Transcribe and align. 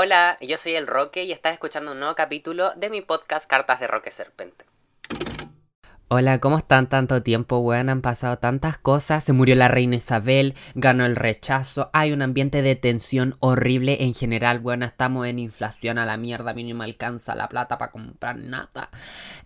Hola, 0.00 0.38
yo 0.40 0.56
soy 0.58 0.76
el 0.76 0.86
Roque 0.86 1.24
y 1.24 1.32
estás 1.32 1.54
escuchando 1.54 1.90
un 1.90 1.98
nuevo 1.98 2.14
capítulo 2.14 2.70
de 2.76 2.88
mi 2.88 3.00
podcast 3.00 3.50
Cartas 3.50 3.80
de 3.80 3.88
Roque 3.88 4.12
Serpente. 4.12 4.64
Hola, 6.10 6.38
¿cómo 6.38 6.56
están? 6.56 6.88
Tanto 6.88 7.22
tiempo, 7.22 7.58
weón, 7.58 7.90
han 7.90 8.00
pasado 8.00 8.38
tantas 8.38 8.78
cosas. 8.78 9.22
Se 9.24 9.34
murió 9.34 9.54
la 9.56 9.68
reina 9.68 9.96
Isabel, 9.96 10.54
ganó 10.74 11.04
el 11.04 11.16
rechazo, 11.16 11.90
hay 11.92 12.12
un 12.12 12.22
ambiente 12.22 12.62
de 12.62 12.76
tensión 12.76 13.36
horrible 13.40 14.04
en 14.04 14.14
general, 14.14 14.60
weón, 14.62 14.84
estamos 14.84 15.26
en 15.26 15.38
inflación 15.38 15.98
a 15.98 16.06
la 16.06 16.16
mierda, 16.16 16.52
a 16.52 16.54
mí 16.54 16.64
no 16.64 16.78
me 16.78 16.84
alcanza 16.84 17.34
la 17.34 17.50
plata 17.50 17.76
para 17.76 17.92
comprar 17.92 18.38
nada. 18.38 18.88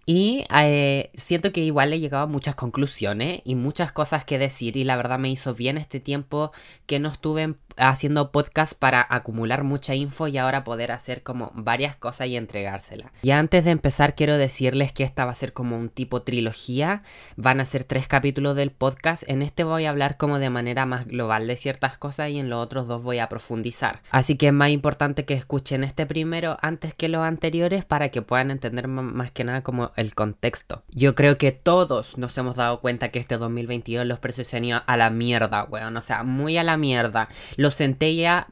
Y 0.07 0.45
eh, 0.55 1.11
siento 1.15 1.51
que 1.53 1.63
igual 1.63 1.93
he 1.95 1.99
llegado 1.99 2.25
a 2.25 2.29
muchas 2.29 2.55
conclusiones 2.55 3.43
y 3.45 3.57
muchas 3.57 3.91
cosas 3.91 4.25
que 4.25 4.39
decir 4.39 4.77
y 4.77 4.85
la 4.85 4.95
verdad 4.95 5.19
me 5.19 5.31
hizo 5.31 5.55
bien 5.55 5.79
este 5.79 5.99
tiempo 5.99 6.53
que 6.87 7.01
no 7.01 7.09
estuve 7.09 7.43
en 7.43 7.55
haciendo 7.77 8.31
podcast 8.33 8.79
para 8.79 9.07
acumular 9.09 9.65
mucha 9.65 9.95
info 9.95 10.29
y 10.29 10.39
ahora 10.39 10.65
poder 10.65 10.93
hacer 10.93 11.23
como 11.23 11.53
varias 11.55 11.97
cosas 11.97 12.29
y 12.29 12.37
entregársela. 12.37 13.13
Y 13.23 13.31
antes 13.31 13.65
de 13.65 13.71
empezar 13.71 14.15
quiero 14.15 14.39
decirles 14.39 14.93
que 14.93 15.05
esta 15.05 15.25
va 15.25 15.33
a 15.33 15.35
ser 15.35 15.53
como 15.53 15.77
un 15.77 15.89
tipo 15.89 16.23
trilogía, 16.23 17.03
van 17.37 17.61
a 17.61 17.65
ser 17.65 17.85
tres 17.85 18.09
capítulos 18.09 18.57
del 18.57 18.71
podcast, 18.71 19.25
en 19.29 19.43
este 19.43 19.65
voy 19.65 19.85
a 19.85 19.91
hablar 19.91 20.17
como 20.17 20.39
de 20.39 20.51
manera 20.51 20.87
más 20.87 21.07
global 21.07 21.47
de 21.47 21.57
ciertas 21.57 21.99
cosas 21.99 22.31
y 22.31 22.39
en 22.39 22.51
los 22.51 22.63
otros 22.63 22.89
dos 22.89 23.03
voy 23.03 23.19
a 23.19 23.29
profundizar. 23.29 24.01
Así 24.11 24.37
que 24.37 24.49
es 24.49 24.53
más 24.53 24.71
importante 24.71 25.25
que 25.25 25.35
escuchen 25.35 25.85
este 25.85 26.07
primero 26.07 26.59
antes 26.63 26.95
que 26.95 27.09
los 27.09 27.23
anteriores 27.23 27.85
para 27.85 28.11
que 28.11 28.23
puedan 28.23 28.51
entender 28.51 28.89
más 28.89 29.31
que 29.33 29.45
nada 29.45 29.63
como 29.63 29.93
el 29.97 30.15
contexto. 30.15 30.83
Yo 30.91 31.15
creo 31.15 31.39
que 31.39 31.53
todos 31.53 32.19
nos 32.19 32.37
hemos 32.39 32.57
dado 32.57 32.81
cuenta 32.81 33.11
que 33.11 33.19
este 33.19 33.37
2022 33.37 34.07
los 34.07 34.19
precios 34.19 34.49
se 34.49 34.57
han 34.57 34.65
ido 34.65 34.83
a 34.87 34.97
la 34.97 35.11
mierda, 35.11 35.65
weón, 35.65 35.97
o 35.97 36.01
sea, 36.01 36.23
muy 36.23 36.57
a 36.57 36.65
la 36.65 36.77
mierda. 36.77 37.29
Los 37.63 37.77
centella 37.77 38.49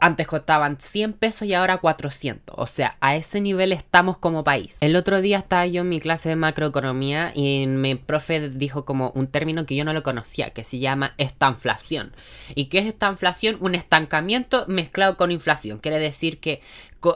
antes 0.00 0.26
costaban 0.26 0.78
100 0.80 1.12
pesos 1.12 1.46
y 1.46 1.54
ahora 1.54 1.78
400. 1.78 2.56
O 2.58 2.66
sea, 2.66 2.96
a 3.00 3.14
ese 3.14 3.40
nivel 3.40 3.70
estamos 3.70 4.18
como 4.18 4.42
país. 4.42 4.78
El 4.80 4.96
otro 4.96 5.20
día 5.20 5.38
estaba 5.38 5.64
yo 5.68 5.82
en 5.82 5.88
mi 5.88 6.00
clase 6.00 6.30
de 6.30 6.34
macroeconomía 6.34 7.30
y 7.32 7.68
mi 7.68 7.94
profe 7.94 8.50
dijo 8.50 8.84
como 8.84 9.12
un 9.14 9.28
término 9.28 9.66
que 9.66 9.76
yo 9.76 9.84
no 9.84 9.92
lo 9.92 10.02
conocía, 10.02 10.50
que 10.50 10.64
se 10.64 10.80
llama 10.80 11.14
estanflación. 11.16 12.12
¿Y 12.56 12.64
qué 12.64 12.80
es 12.80 12.86
estanflación? 12.86 13.56
Un 13.60 13.76
estancamiento 13.76 14.64
mezclado 14.66 15.16
con 15.16 15.30
inflación. 15.30 15.78
Quiere 15.78 16.00
decir 16.00 16.40
que 16.40 16.60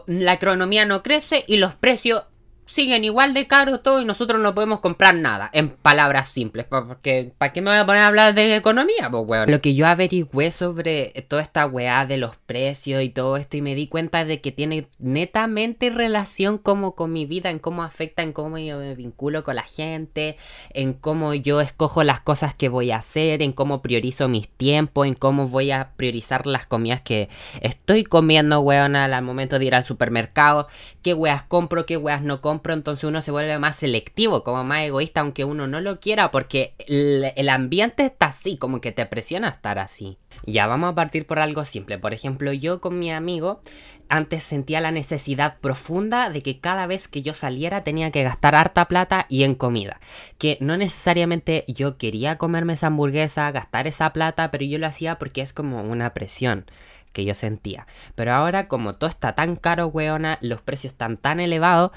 la 0.06 0.34
economía 0.34 0.86
no 0.86 1.02
crece 1.02 1.44
y 1.48 1.56
los 1.56 1.74
precios 1.74 2.22
siguen 2.68 3.02
igual 3.02 3.32
de 3.32 3.46
caro 3.46 3.80
todo 3.80 4.00
y 4.00 4.04
nosotros 4.04 4.40
no 4.42 4.54
podemos 4.54 4.80
comprar 4.80 5.14
nada, 5.14 5.48
en 5.54 5.70
palabras 5.70 6.28
simples, 6.28 6.66
porque 6.68 7.32
¿para 7.38 7.52
qué 7.52 7.62
me 7.62 7.70
voy 7.70 7.78
a 7.78 7.86
poner 7.86 8.02
a 8.02 8.08
hablar 8.08 8.34
de 8.34 8.54
economía, 8.54 9.08
pues 9.10 9.24
weón? 9.26 9.50
Lo 9.50 9.62
que 9.62 9.74
yo 9.74 9.86
averigüé 9.86 10.50
sobre 10.50 11.26
toda 11.28 11.40
esta 11.40 11.66
weá 11.66 12.04
de 12.04 12.18
los 12.18 12.36
precios 12.36 13.02
y 13.02 13.08
todo 13.08 13.38
esto 13.38 13.56
y 13.56 13.62
me 13.62 13.74
di 13.74 13.88
cuenta 13.88 14.26
de 14.26 14.42
que 14.42 14.52
tiene 14.52 14.86
netamente 14.98 15.88
relación 15.88 16.58
como 16.58 16.94
con 16.94 17.10
mi 17.10 17.24
vida, 17.24 17.48
en 17.48 17.58
cómo 17.58 17.82
afecta, 17.82 18.22
en 18.22 18.32
cómo 18.34 18.58
yo 18.58 18.78
me 18.78 18.94
vinculo 18.94 19.44
con 19.44 19.56
la 19.56 19.62
gente, 19.62 20.36
en 20.70 20.92
cómo 20.92 21.32
yo 21.32 21.62
escojo 21.62 22.04
las 22.04 22.20
cosas 22.20 22.54
que 22.54 22.68
voy 22.68 22.90
a 22.90 22.98
hacer, 22.98 23.40
en 23.40 23.52
cómo 23.52 23.80
priorizo 23.80 24.28
mis 24.28 24.46
tiempos, 24.46 25.06
en 25.06 25.14
cómo 25.14 25.48
voy 25.48 25.70
a 25.70 25.92
priorizar 25.96 26.46
las 26.46 26.66
comidas 26.66 27.00
que 27.00 27.30
estoy 27.62 28.04
comiendo, 28.04 28.60
weón, 28.60 28.94
al 28.94 29.22
momento 29.22 29.58
de 29.58 29.64
ir 29.64 29.74
al 29.74 29.84
supermercado, 29.84 30.68
qué 31.00 31.14
weas 31.14 31.44
compro, 31.44 31.86
qué 31.86 31.96
weas 31.96 32.22
no 32.22 32.42
compro 32.42 32.57
entonces 32.64 33.04
uno 33.04 33.20
se 33.20 33.30
vuelve 33.30 33.58
más 33.58 33.76
selectivo, 33.76 34.44
como 34.44 34.64
más 34.64 34.82
egoísta, 34.82 35.20
aunque 35.20 35.44
uno 35.44 35.66
no 35.66 35.80
lo 35.80 36.00
quiera, 36.00 36.30
porque 36.30 36.74
el, 36.86 37.48
ambiente 37.48 38.04
está 38.04 38.26
así, 38.26 38.56
como 38.58 38.80
que 38.80 38.92
te 38.92 39.06
presiona 39.06 39.48
estar 39.48 39.78
así. 39.78 40.18
Ya 40.46 40.66
vamos 40.66 40.92
a 40.92 40.94
partir 40.94 41.26
por 41.26 41.38
algo 41.38 41.64
simple. 41.64 41.98
Por 41.98 42.14
ejemplo, 42.14 42.52
yo 42.52 42.80
con 42.80 42.98
mi 42.98 43.10
amigo 43.10 43.60
antes 44.08 44.42
sentía 44.44 44.80
la 44.80 44.92
necesidad 44.92 45.58
profunda 45.58 46.30
de 46.30 46.42
que 46.42 46.60
cada 46.60 46.86
vez 46.86 47.08
que 47.08 47.22
yo 47.22 47.34
saliera 47.34 47.84
tenía 47.84 48.10
que 48.10 48.22
gastar 48.22 48.54
harta 48.54 48.86
plata 48.86 49.26
y 49.28 49.44
en 49.44 49.54
comida. 49.54 50.00
Que 50.38 50.56
no 50.60 50.76
necesariamente 50.76 51.64
yo 51.66 51.98
quería 51.98 52.38
comerme 52.38 52.74
esa 52.74 52.86
hamburguesa, 52.86 53.50
gastar 53.50 53.86
esa 53.86 54.12
plata, 54.12 54.50
pero 54.50 54.64
yo 54.64 54.78
lo 54.78 54.86
hacía 54.86 55.18
porque 55.18 55.42
es 55.42 55.52
como 55.52 55.82
una 55.82 56.14
presión 56.14 56.66
que 57.12 57.24
yo 57.24 57.34
sentía. 57.34 57.86
Pero 58.14 58.32
ahora 58.32 58.68
como 58.68 58.96
todo 58.96 59.10
está 59.10 59.34
tan 59.34 59.56
caro, 59.56 59.88
weona, 59.88 60.38
los 60.40 60.62
precios 60.62 60.92
están 60.92 61.16
tan 61.16 61.40
elevados 61.40 61.90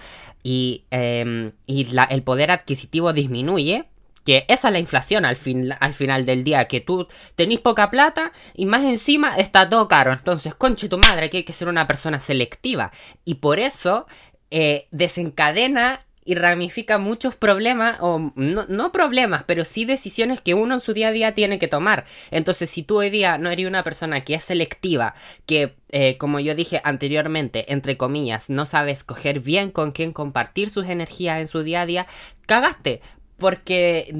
y, 0.43 0.85
em, 0.91 1.51
y 1.65 1.87
el 2.09 2.23
poder 2.23 2.51
adquisitivo 2.51 3.13
disminuye, 3.13 3.85
que 4.23 4.45
esa 4.47 4.67
es 4.67 4.71
la 4.73 4.79
inflación 4.79 5.25
al, 5.25 5.35
fin, 5.35 5.73
al 5.79 5.93
final 5.93 6.25
del 6.25 6.43
día, 6.43 6.65
que 6.67 6.79
tú 6.79 7.07
tenés 7.35 7.59
poca 7.59 7.89
plata 7.89 8.31
y 8.53 8.65
más 8.65 8.83
encima 8.83 9.35
está 9.37 9.67
todo 9.69 9.87
caro. 9.87 10.13
Entonces, 10.13 10.53
conche 10.55 10.89
tu 10.89 10.97
madre, 10.97 11.29
que 11.29 11.37
hay 11.37 11.43
que 11.43 11.53
ser 11.53 11.67
una 11.67 11.87
persona 11.87 12.19
selectiva. 12.19 12.91
Y 13.25 13.35
por 13.35 13.59
eso 13.59 14.05
eh, 14.51 14.87
desencadena 14.91 15.99
y 16.23 16.35
ramifica 16.35 16.97
muchos 16.97 17.35
problemas, 17.35 17.97
o 18.01 18.31
no, 18.35 18.91
problemas, 18.91 19.43
pero 19.45 19.65
sí 19.65 19.85
decisiones 19.85 20.39
que 20.39 20.53
uno 20.53 20.75
en 20.75 20.81
su 20.81 20.93
día 20.93 21.07
a 21.07 21.11
día 21.11 21.33
tiene 21.33 21.57
que 21.57 21.67
tomar. 21.67 22.05
Entonces, 22.29 22.69
si 22.69 22.83
tú 22.83 22.99
hoy 22.99 23.09
día 23.09 23.37
no 23.37 23.49
eres 23.49 23.67
una 23.67 23.83
persona 23.83 24.23
que 24.23 24.35
es 24.35 24.43
selectiva, 24.43 25.15
que, 25.45 25.75
eh, 25.89 26.17
como 26.17 26.39
yo 26.39 26.53
dije 26.53 26.79
anteriormente, 26.83 27.71
entre 27.73 27.97
comillas, 27.97 28.49
no 28.49 28.65
sabe 28.65 28.91
escoger 28.91 29.39
bien 29.39 29.71
con 29.71 29.91
quién 29.91 30.13
compartir 30.13 30.69
sus 30.69 30.87
energías 30.87 31.41
en 31.41 31.47
su 31.47 31.63
día 31.63 31.81
a 31.81 31.85
día, 31.85 32.07
cagaste, 32.45 33.01
porque 33.37 34.13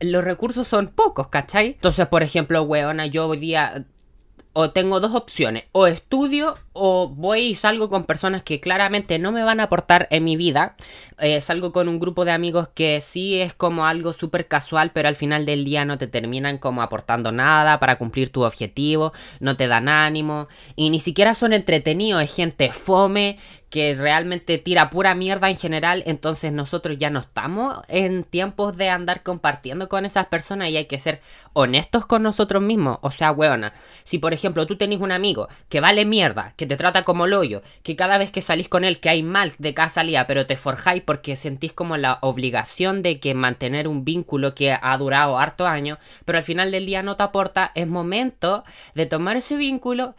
los 0.00 0.24
recursos 0.24 0.66
son 0.66 0.88
pocos, 0.88 1.28
¿cachai? 1.28 1.66
Entonces, 1.66 2.06
por 2.06 2.22
ejemplo, 2.22 2.62
weona, 2.62 3.06
yo 3.06 3.26
hoy 3.26 3.38
día 3.38 3.84
o 4.52 4.70
tengo 4.70 5.00
dos 5.00 5.14
opciones, 5.14 5.64
o 5.72 5.86
estudio 5.86 6.56
o 6.72 7.08
voy 7.08 7.40
y 7.40 7.54
salgo 7.54 7.88
con 7.88 8.04
personas 8.04 8.42
que 8.42 8.60
claramente 8.60 9.18
no 9.18 9.32
me 9.32 9.44
van 9.44 9.60
a 9.60 9.64
aportar 9.64 10.08
en 10.10 10.24
mi 10.24 10.36
vida. 10.36 10.76
Eh, 11.18 11.40
salgo 11.40 11.72
con 11.72 11.88
un 11.88 12.00
grupo 12.00 12.24
de 12.24 12.32
amigos 12.32 12.68
que 12.74 13.00
sí 13.00 13.40
es 13.40 13.54
como 13.54 13.86
algo 13.86 14.12
súper 14.12 14.48
casual, 14.48 14.90
pero 14.92 15.08
al 15.08 15.16
final 15.16 15.46
del 15.46 15.64
día 15.64 15.84
no 15.84 15.98
te 15.98 16.06
terminan 16.08 16.58
como 16.58 16.82
aportando 16.82 17.32
nada 17.32 17.78
para 17.78 17.96
cumplir 17.96 18.30
tu 18.30 18.42
objetivo, 18.42 19.12
no 19.38 19.56
te 19.56 19.68
dan 19.68 19.88
ánimo 19.88 20.48
y 20.74 20.90
ni 20.90 21.00
siquiera 21.00 21.34
son 21.34 21.52
entretenidos, 21.52 22.22
es 22.22 22.34
gente 22.34 22.72
fome 22.72 23.38
que 23.70 23.94
realmente 23.94 24.58
tira 24.58 24.90
pura 24.90 25.14
mierda 25.14 25.48
en 25.48 25.56
general, 25.56 26.02
entonces 26.06 26.52
nosotros 26.52 26.98
ya 26.98 27.08
no 27.08 27.20
estamos 27.20 27.82
en 27.86 28.24
tiempos 28.24 28.76
de 28.76 28.90
andar 28.90 29.22
compartiendo 29.22 29.88
con 29.88 30.04
esas 30.04 30.26
personas 30.26 30.70
y 30.70 30.76
hay 30.76 30.86
que 30.86 30.98
ser 30.98 31.20
honestos 31.52 32.04
con 32.04 32.24
nosotros 32.24 32.62
mismos. 32.62 32.98
O 33.02 33.12
sea, 33.12 33.30
weona, 33.30 33.72
si 34.02 34.18
por 34.18 34.34
ejemplo 34.34 34.66
tú 34.66 34.76
tenés 34.76 35.00
un 35.00 35.12
amigo 35.12 35.48
que 35.68 35.80
vale 35.80 36.04
mierda, 36.04 36.52
que 36.56 36.66
te 36.66 36.76
trata 36.76 37.04
como 37.04 37.28
loyo, 37.28 37.62
que 37.84 37.94
cada 37.94 38.18
vez 38.18 38.32
que 38.32 38.42
salís 38.42 38.68
con 38.68 38.84
él 38.84 38.98
que 38.98 39.08
hay 39.08 39.22
mal 39.22 39.52
de 39.58 39.72
cada 39.72 39.88
salida, 39.88 40.26
pero 40.26 40.46
te 40.46 40.56
forjáis 40.56 41.02
porque 41.02 41.36
sentís 41.36 41.72
como 41.72 41.96
la 41.96 42.18
obligación 42.22 43.02
de 43.02 43.20
que 43.20 43.34
mantener 43.34 43.86
un 43.86 44.04
vínculo 44.04 44.54
que 44.54 44.72
ha 44.72 44.98
durado 44.98 45.38
harto 45.38 45.68
años, 45.68 45.98
pero 46.24 46.38
al 46.38 46.44
final 46.44 46.72
del 46.72 46.86
día 46.86 47.04
no 47.04 47.16
te 47.16 47.22
aporta, 47.22 47.70
es 47.76 47.86
momento 47.86 48.64
de 48.94 49.06
tomar 49.06 49.36
ese 49.36 49.56
vínculo 49.56 50.14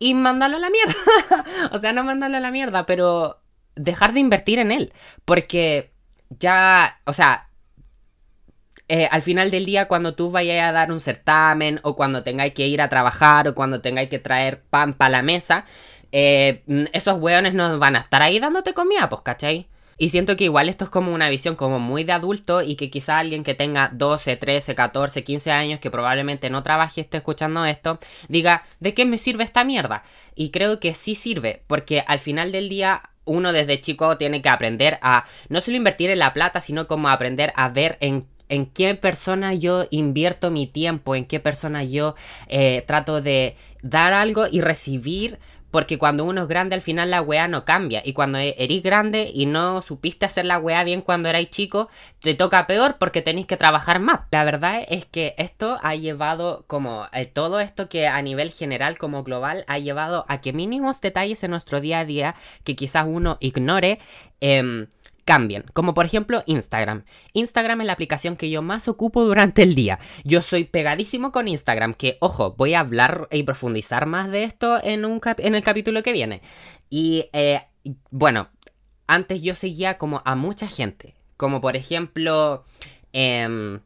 y 0.00 0.14
mandarlo 0.14 0.56
a 0.56 0.60
la 0.60 0.70
mierda. 0.70 1.44
o 1.70 1.78
sea, 1.78 1.92
no 1.92 2.02
mandarlo 2.02 2.38
a 2.38 2.40
la 2.40 2.50
mierda, 2.50 2.86
pero 2.86 3.40
dejar 3.76 4.12
de 4.12 4.20
invertir 4.20 4.58
en 4.58 4.72
él. 4.72 4.92
Porque 5.24 5.92
ya, 6.30 7.00
o 7.04 7.12
sea, 7.12 7.50
eh, 8.88 9.06
al 9.12 9.22
final 9.22 9.52
del 9.52 9.66
día, 9.66 9.86
cuando 9.86 10.14
tú 10.14 10.32
vayas 10.32 10.68
a 10.68 10.72
dar 10.72 10.90
un 10.90 11.00
certamen, 11.00 11.78
o 11.84 11.94
cuando 11.94 12.24
tengáis 12.24 12.54
que 12.54 12.66
ir 12.66 12.80
a 12.82 12.88
trabajar, 12.88 13.46
o 13.46 13.54
cuando 13.54 13.80
tengáis 13.80 14.08
que 14.08 14.18
traer 14.18 14.62
pan 14.62 14.94
para 14.94 15.10
la 15.10 15.22
mesa, 15.22 15.64
eh, 16.12 16.64
esos 16.92 17.18
hueones 17.20 17.54
no 17.54 17.78
van 17.78 17.94
a 17.94 18.00
estar 18.00 18.22
ahí 18.22 18.40
dándote 18.40 18.74
comida, 18.74 19.08
pues, 19.08 19.22
¿cachai? 19.22 19.68
Y 20.00 20.08
siento 20.08 20.34
que 20.34 20.44
igual 20.44 20.70
esto 20.70 20.86
es 20.86 20.90
como 20.90 21.12
una 21.12 21.28
visión 21.28 21.56
como 21.56 21.78
muy 21.78 22.04
de 22.04 22.12
adulto 22.12 22.62
y 22.62 22.76
que 22.76 22.88
quizá 22.88 23.18
alguien 23.18 23.44
que 23.44 23.52
tenga 23.52 23.90
12, 23.92 24.38
13, 24.38 24.74
14, 24.74 25.22
15 25.22 25.52
años 25.52 25.78
que 25.78 25.90
probablemente 25.90 26.48
no 26.48 26.62
trabaje 26.62 26.94
y 26.96 27.02
esté 27.02 27.18
escuchando 27.18 27.66
esto, 27.66 27.98
diga, 28.26 28.64
¿de 28.78 28.94
qué 28.94 29.04
me 29.04 29.18
sirve 29.18 29.44
esta 29.44 29.62
mierda? 29.62 30.02
Y 30.34 30.52
creo 30.52 30.80
que 30.80 30.94
sí 30.94 31.14
sirve, 31.14 31.64
porque 31.66 32.02
al 32.06 32.18
final 32.18 32.50
del 32.50 32.70
día 32.70 33.10
uno 33.26 33.52
desde 33.52 33.82
chico 33.82 34.16
tiene 34.16 34.40
que 34.40 34.48
aprender 34.48 34.98
a 35.02 35.26
no 35.50 35.60
solo 35.60 35.76
invertir 35.76 36.08
en 36.08 36.20
la 36.20 36.32
plata, 36.32 36.62
sino 36.62 36.86
como 36.86 37.10
aprender 37.10 37.52
a 37.54 37.68
ver 37.68 37.98
en 38.00 38.24
en 38.50 38.66
qué 38.66 38.96
persona 38.96 39.54
yo 39.54 39.86
invierto 39.90 40.50
mi 40.50 40.66
tiempo, 40.66 41.14
en 41.14 41.24
qué 41.24 41.40
persona 41.40 41.84
yo 41.84 42.16
eh, 42.48 42.82
trato 42.86 43.22
de 43.22 43.56
dar 43.80 44.12
algo 44.12 44.46
y 44.50 44.60
recibir 44.60 45.38
porque 45.70 45.98
cuando 45.98 46.24
uno 46.24 46.42
es 46.42 46.48
grande, 46.48 46.74
al 46.74 46.82
final 46.82 47.10
la 47.10 47.22
weá 47.22 47.48
no 47.48 47.64
cambia. 47.64 48.02
Y 48.04 48.12
cuando 48.12 48.38
e-, 48.38 48.54
eres 48.58 48.82
grande 48.82 49.30
y 49.32 49.46
no 49.46 49.82
supiste 49.82 50.26
hacer 50.26 50.44
la 50.44 50.58
weá 50.58 50.84
bien 50.84 51.02
cuando 51.02 51.28
erais 51.28 51.50
chico, 51.50 51.88
te 52.20 52.34
toca 52.34 52.66
peor 52.66 52.96
porque 52.98 53.22
tenéis 53.22 53.46
que 53.46 53.56
trabajar 53.56 54.00
más. 54.00 54.20
La 54.30 54.44
verdad 54.44 54.84
es 54.88 55.04
que 55.04 55.34
esto 55.38 55.78
ha 55.82 55.94
llevado 55.94 56.64
como 56.66 57.06
eh, 57.12 57.26
todo 57.26 57.60
esto 57.60 57.88
que 57.88 58.08
a 58.08 58.20
nivel 58.22 58.50
general 58.50 58.98
como 58.98 59.22
global 59.22 59.64
ha 59.66 59.78
llevado 59.78 60.24
a 60.28 60.40
que 60.40 60.52
mínimos 60.52 61.00
detalles 61.00 61.42
en 61.44 61.50
nuestro 61.50 61.80
día 61.80 62.00
a 62.00 62.04
día 62.04 62.34
que 62.64 62.76
quizás 62.76 63.06
uno 63.06 63.38
ignore. 63.40 63.98
Em, 64.40 64.86
cambien. 65.24 65.64
Como 65.72 65.94
por 65.94 66.04
ejemplo 66.06 66.42
Instagram. 66.46 67.04
Instagram 67.32 67.80
es 67.80 67.86
la 67.86 67.92
aplicación 67.92 68.36
que 68.36 68.50
yo 68.50 68.62
más 68.62 68.88
ocupo 68.88 69.24
durante 69.24 69.62
el 69.62 69.74
día. 69.74 69.98
Yo 70.24 70.42
soy 70.42 70.64
pegadísimo 70.64 71.32
con 71.32 71.48
Instagram, 71.48 71.94
que 71.94 72.18
ojo, 72.20 72.54
voy 72.56 72.74
a 72.74 72.80
hablar 72.80 73.28
y 73.30 73.42
profundizar 73.42 74.06
más 74.06 74.30
de 74.30 74.44
esto 74.44 74.80
en, 74.82 75.04
un 75.04 75.20
en 75.38 75.54
el 75.54 75.62
capítulo 75.62 76.02
que 76.02 76.12
viene. 76.12 76.42
Y 76.88 77.28
eh, 77.32 77.62
bueno, 78.10 78.48
antes 79.06 79.42
yo 79.42 79.54
seguía 79.54 79.98
como 79.98 80.22
a 80.24 80.34
mucha 80.34 80.68
gente. 80.68 81.14
Como 81.36 81.60
por 81.60 81.76
ejemplo... 81.76 82.64
Eh, 83.12 83.80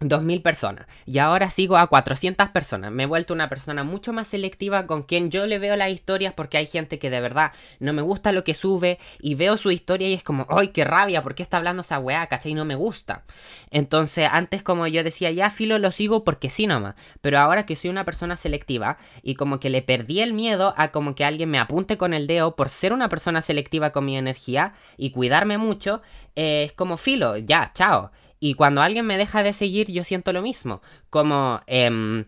2.000 0.00 0.42
personas 0.42 0.86
y 1.06 1.18
ahora 1.18 1.50
sigo 1.50 1.76
a 1.76 1.86
400 1.86 2.48
personas. 2.50 2.92
Me 2.92 3.04
he 3.04 3.06
vuelto 3.06 3.34
una 3.34 3.48
persona 3.48 3.84
mucho 3.84 4.12
más 4.12 4.28
selectiva 4.28 4.86
con 4.86 5.02
quien 5.02 5.30
yo 5.30 5.46
le 5.46 5.58
veo 5.58 5.76
las 5.76 5.90
historias 5.90 6.32
porque 6.34 6.56
hay 6.56 6.66
gente 6.66 6.98
que 6.98 7.10
de 7.10 7.20
verdad 7.20 7.52
no 7.80 7.92
me 7.92 8.02
gusta 8.02 8.32
lo 8.32 8.44
que 8.44 8.54
sube 8.54 8.98
y 9.20 9.34
veo 9.34 9.56
su 9.56 9.70
historia 9.70 10.08
y 10.08 10.14
es 10.14 10.22
como, 10.22 10.46
¡ay, 10.50 10.68
qué 10.68 10.84
rabia! 10.84 11.22
¿Por 11.22 11.34
qué 11.34 11.42
está 11.42 11.56
hablando 11.56 11.82
esa 11.82 11.98
weá? 11.98 12.26
¿Cachai? 12.26 12.54
No 12.54 12.64
me 12.64 12.74
gusta. 12.74 13.24
Entonces, 13.70 14.28
antes 14.30 14.62
como 14.62 14.86
yo 14.86 15.02
decía, 15.02 15.30
ya 15.30 15.50
filo 15.50 15.78
lo 15.78 15.90
sigo 15.90 16.24
porque 16.24 16.50
sí 16.50 16.66
nomás. 16.66 16.94
Pero 17.20 17.38
ahora 17.38 17.66
que 17.66 17.76
soy 17.76 17.90
una 17.90 18.04
persona 18.04 18.36
selectiva 18.36 18.98
y 19.22 19.34
como 19.34 19.60
que 19.60 19.70
le 19.70 19.82
perdí 19.82 20.20
el 20.20 20.32
miedo 20.32 20.74
a 20.76 20.88
como 20.88 21.14
que 21.14 21.24
alguien 21.24 21.50
me 21.50 21.58
apunte 21.58 21.96
con 21.96 22.14
el 22.14 22.26
dedo 22.26 22.56
por 22.56 22.68
ser 22.68 22.92
una 22.92 23.08
persona 23.08 23.42
selectiva 23.42 23.90
con 23.90 24.04
mi 24.04 24.16
energía 24.16 24.74
y 24.96 25.10
cuidarme 25.10 25.58
mucho, 25.58 26.02
eh, 26.36 26.64
es 26.66 26.72
como 26.72 26.96
filo, 26.96 27.36
ya, 27.36 27.72
chao. 27.74 28.10
Y 28.40 28.54
cuando 28.54 28.80
alguien 28.80 29.06
me 29.06 29.18
deja 29.18 29.42
de 29.42 29.52
seguir, 29.52 29.90
yo 29.90 30.04
siento 30.04 30.32
lo 30.32 30.42
mismo. 30.42 30.80
Como, 31.10 31.60
eh, 31.66 32.24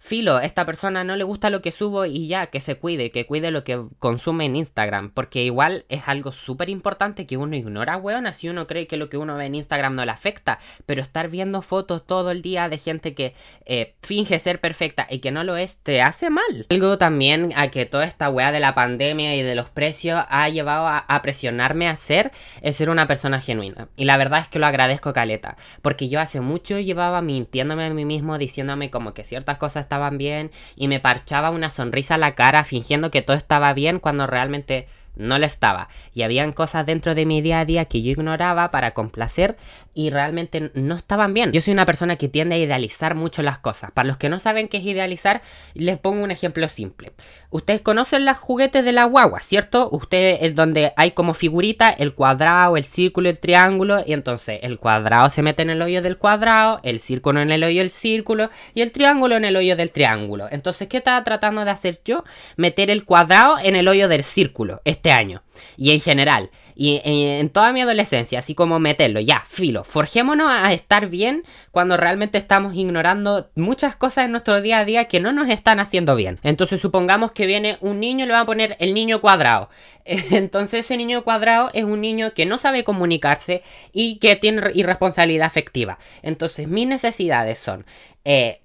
filo, 0.00 0.40
esta 0.40 0.64
persona 0.64 1.04
no 1.04 1.14
le 1.14 1.24
gusta 1.24 1.50
lo 1.50 1.62
que 1.62 1.70
subo 1.70 2.06
y 2.06 2.26
ya, 2.26 2.46
que 2.46 2.60
se 2.60 2.76
cuide, 2.76 3.12
que 3.12 3.26
cuide 3.26 3.50
lo 3.50 3.62
que 3.62 3.80
consume 3.98 4.46
en 4.46 4.56
Instagram. 4.56 5.10
Porque 5.10 5.44
igual 5.44 5.84
es 5.88 6.02
algo 6.06 6.32
súper 6.32 6.70
importante 6.70 7.26
que 7.26 7.36
uno 7.36 7.54
ignora, 7.54 7.96
weón. 7.98 8.26
Así 8.26 8.48
uno 8.48 8.66
cree 8.66 8.86
que 8.86 8.96
lo 8.96 9.08
que 9.08 9.18
uno 9.18 9.36
ve 9.36 9.44
en 9.46 9.54
Instagram 9.54 9.94
no 9.94 10.04
le 10.04 10.10
afecta. 10.10 10.58
Pero 10.86 11.02
estar 11.02 11.28
viendo 11.28 11.62
fotos 11.62 12.06
todo 12.06 12.30
el 12.30 12.42
día 12.42 12.68
de 12.68 12.78
gente 12.78 13.14
que 13.14 13.34
eh, 13.66 13.94
finge 14.02 14.38
ser 14.38 14.60
perfecta 14.60 15.06
y 15.08 15.18
que 15.18 15.30
no 15.30 15.44
lo 15.44 15.56
es, 15.56 15.80
te 15.82 16.02
hace 16.02 16.30
mal. 16.30 16.66
Algo 16.70 16.98
también 16.98 17.52
a 17.54 17.68
que 17.68 17.86
toda 17.86 18.04
esta 18.04 18.30
weá 18.30 18.52
de 18.52 18.60
la 18.60 18.74
pandemia 18.74 19.36
y 19.36 19.42
de 19.42 19.54
los 19.54 19.68
precios 19.68 20.24
ha 20.28 20.48
llevado 20.48 20.88
a, 20.88 21.20
presionarme 21.22 21.88
a 21.88 21.96
ser, 21.96 22.32
es 22.62 22.76
ser 22.76 22.88
una 22.88 23.06
persona 23.06 23.40
genuina. 23.40 23.88
Y 23.96 24.06
la 24.06 24.16
verdad 24.16 24.40
es 24.40 24.48
que 24.48 24.58
lo 24.58 24.66
agradezco, 24.66 25.12
Caleta. 25.12 25.56
Porque 25.82 26.08
yo 26.08 26.20
hace 26.20 26.40
mucho 26.40 26.78
llevaba 26.78 27.20
mintiéndome 27.20 27.84
a 27.84 27.90
mí 27.90 28.06
mismo, 28.06 28.38
diciéndome 28.38 28.90
como 28.90 29.12
que 29.12 29.24
ciertas 29.24 29.58
cosas 29.58 29.89
estaban 29.90 30.18
bien 30.18 30.52
y 30.76 30.86
me 30.86 31.00
parchaba 31.00 31.50
una 31.50 31.68
sonrisa 31.68 32.14
a 32.14 32.18
la 32.18 32.36
cara 32.36 32.62
fingiendo 32.62 33.10
que 33.10 33.22
todo 33.22 33.36
estaba 33.36 33.74
bien 33.74 33.98
cuando 33.98 34.28
realmente 34.28 34.86
no 35.16 35.38
lo 35.38 35.46
estaba. 35.46 35.88
Y 36.14 36.22
habían 36.22 36.52
cosas 36.52 36.86
dentro 36.86 37.14
de 37.14 37.26
mi 37.26 37.42
día 37.42 37.60
a 37.60 37.64
día 37.64 37.84
que 37.84 38.02
yo 38.02 38.10
ignoraba 38.10 38.70
para 38.70 38.92
complacer 38.92 39.56
y 39.92 40.10
realmente 40.10 40.70
no 40.74 40.94
estaban 40.94 41.34
bien. 41.34 41.52
Yo 41.52 41.60
soy 41.60 41.72
una 41.72 41.86
persona 41.86 42.16
que 42.16 42.28
tiende 42.28 42.54
a 42.54 42.58
idealizar 42.58 43.14
mucho 43.14 43.42
las 43.42 43.58
cosas. 43.58 43.90
Para 43.90 44.06
los 44.06 44.16
que 44.16 44.28
no 44.28 44.38
saben 44.38 44.68
qué 44.68 44.78
es 44.78 44.84
idealizar, 44.84 45.42
les 45.74 45.98
pongo 45.98 46.22
un 46.22 46.30
ejemplo 46.30 46.68
simple. 46.68 47.12
Ustedes 47.50 47.80
conocen 47.80 48.24
los 48.24 48.38
juguetes 48.38 48.84
de 48.84 48.92
la 48.92 49.04
guagua, 49.04 49.40
¿cierto? 49.40 49.88
Ustedes 49.90 50.38
es 50.42 50.54
donde 50.54 50.92
hay 50.96 51.10
como 51.10 51.34
figurita 51.34 51.90
el 51.90 52.14
cuadrado, 52.14 52.76
el 52.76 52.84
círculo, 52.84 53.28
el 53.28 53.40
triángulo. 53.40 54.02
Y 54.06 54.12
entonces 54.12 54.60
el 54.62 54.78
cuadrado 54.78 55.28
se 55.30 55.42
mete 55.42 55.62
en 55.62 55.70
el 55.70 55.82
hoyo 55.82 56.02
del 56.02 56.18
cuadrado, 56.18 56.80
el 56.82 57.00
círculo 57.00 57.40
en 57.40 57.50
el 57.50 57.64
hoyo 57.64 57.80
del 57.80 57.90
círculo 57.90 58.50
y 58.74 58.82
el 58.82 58.92
triángulo 58.92 59.36
en 59.36 59.44
el 59.44 59.56
hoyo 59.56 59.76
del 59.76 59.90
triángulo. 59.90 60.46
Entonces, 60.50 60.88
¿qué 60.88 60.98
estaba 60.98 61.22
tratando 61.24 61.64
de 61.64 61.70
hacer 61.70 62.00
yo? 62.04 62.24
Meter 62.56 62.90
el 62.90 63.04
cuadrado 63.04 63.58
en 63.62 63.76
el 63.76 63.88
hoyo 63.88 64.08
del 64.08 64.24
círculo 64.24 64.80
este 64.84 65.09
año. 65.10 65.42
Y 65.76 65.92
en 65.92 66.00
general. 66.00 66.50
Y 66.74 67.02
en, 67.04 67.50
toda 67.50 67.74
mi 67.74 67.82
adolescencia, 67.82 68.38
así 68.38 68.54
como 68.54 68.78
meterlo, 68.78 69.20
ya, 69.20 69.44
filo, 69.46 69.84
forjémonos 69.84 70.50
a 70.50 70.72
estar 70.72 71.08
bien 71.08 71.44
cuando 71.72 71.98
realmente 71.98 72.38
estamos 72.38 72.74
ignorando 72.74 73.50
muchas 73.54 73.96
cosas 73.96 74.24
en 74.24 74.32
nuestro 74.32 74.62
día 74.62 74.78
a 74.78 74.84
día 74.86 75.04
que 75.04 75.20
no 75.20 75.32
nos 75.32 75.50
están 75.50 75.78
haciendo 75.78 76.16
bien. 76.16 76.38
Entonces 76.42 76.80
supongamos 76.80 77.32
que 77.32 77.44
viene 77.46 77.76
un 77.82 78.00
niño 78.00 78.24
y 78.24 78.28
le 78.28 78.32
va 78.32 78.40
a 78.40 78.46
poner 78.46 78.76
el 78.80 78.94
niño 78.94 79.20
cuadrado. 79.20 79.68
Entonces 80.06 80.86
ese 80.86 80.96
niño 80.96 81.22
cuadrado 81.22 81.68
es 81.74 81.84
un 81.84 82.00
niño 82.00 82.32
que 82.32 82.46
no 82.46 82.56
sabe 82.56 82.82
comunicarse 82.82 83.62
y 83.92 84.16
que 84.16 84.36
tiene 84.36 84.70
irresponsabilidad 84.72 85.46
afectiva. 85.46 85.98
Entonces 86.22 86.66
mis 86.66 86.86
necesidades 86.86 87.58
son... 87.58 87.84
Eh, 88.24 88.62